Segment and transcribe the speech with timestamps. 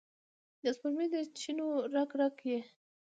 [0.63, 2.59] د سپوږمۍ د چېنو رګ، رګ یې،